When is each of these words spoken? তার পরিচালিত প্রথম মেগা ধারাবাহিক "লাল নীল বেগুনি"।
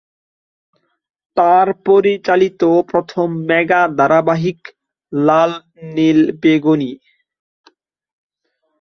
তার 1.37 1.67
পরিচালিত 1.85 2.61
প্রথম 2.91 3.27
মেগা 3.49 3.81
ধারাবাহিক 3.97 4.59
"লাল 5.13 5.51
নীল 5.93 6.19
বেগুনি"। 6.41 6.91